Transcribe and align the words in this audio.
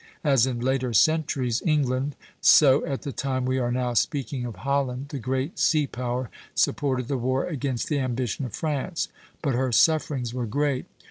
As 0.23 0.47
in 0.47 0.61
later 0.61 0.93
centuries 0.95 1.61
England, 1.63 2.15
so 2.41 2.83
at 2.87 3.03
the 3.03 3.11
time 3.11 3.45
we 3.45 3.59
are 3.59 3.71
now 3.71 3.93
speaking 3.93 4.45
of 4.45 4.55
Holland, 4.65 5.09
the 5.09 5.19
great 5.19 5.59
sea 5.59 5.85
power, 5.85 6.31
supported 6.55 7.07
the 7.07 7.19
war 7.19 7.45
against 7.45 7.87
the 7.87 7.99
ambition 7.99 8.43
of 8.43 8.55
France; 8.55 9.09
but 9.43 9.53
her 9.53 9.71
sufferings 9.71 10.33
were 10.33 10.47
great. 10.47 10.87